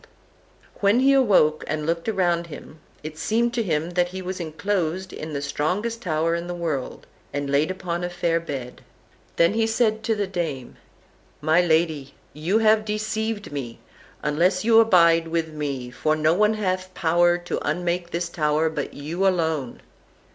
[0.73, 4.39] And when he awoke, and looked round him, it seemed to him that he was
[4.39, 8.81] enclosed in the strongest tower in the world, and laid upon a fair bed.
[9.35, 10.77] Then said he to the dame:
[11.39, 13.77] "My lady, you have deceived me,
[14.23, 18.95] unless you abide with me, for no one hath power to unmake this tower but
[18.95, 19.81] you alone."